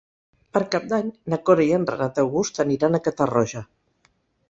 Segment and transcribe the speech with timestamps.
[0.55, 3.67] Per Cap d'Any na Cora i en Renat August aniran a Catarroja.